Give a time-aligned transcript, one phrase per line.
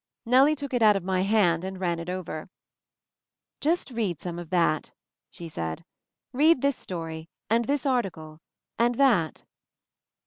[0.25, 2.49] Nellie took it out of my hand and ran it over.
[3.59, 4.91] "Just read some of that,"
[5.29, 5.85] she said.
[6.33, 8.39] "Read this story— and this article—
[8.79, 9.43] and that."